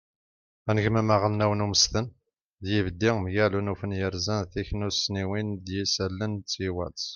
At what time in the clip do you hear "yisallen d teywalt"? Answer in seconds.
5.73-7.01